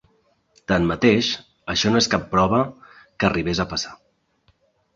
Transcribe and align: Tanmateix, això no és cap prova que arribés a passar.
Tanmateix, 0.71 1.29
això 1.75 1.93
no 1.93 2.01
és 2.05 2.09
cap 2.15 2.27
prova 2.33 2.63
que 3.03 3.31
arribés 3.33 3.65
a 3.65 3.69
passar. 3.77 3.97